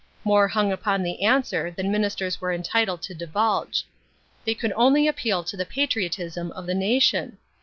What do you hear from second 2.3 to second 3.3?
were entitled to